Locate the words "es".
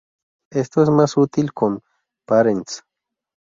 0.81-0.89